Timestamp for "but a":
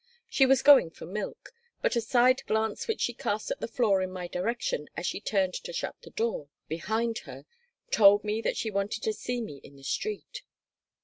1.83-2.01